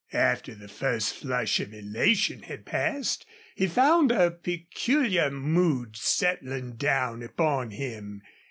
After 0.13 0.55
the 0.55 0.67
first 0.67 1.13
flush 1.13 1.59
of 1.59 1.75
elation 1.75 2.41
had 2.41 2.65
passed 2.65 3.23
he 3.53 3.67
found 3.67 4.11
a 4.11 4.31
peculiar 4.31 5.29
mood 5.29 5.95
settling 5.95 6.71
down 6.73 7.21
upon 7.21 7.69
him. 7.69 8.23